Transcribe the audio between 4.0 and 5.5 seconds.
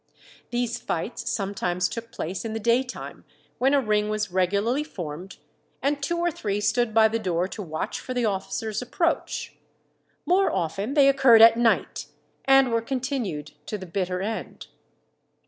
was regularly formed,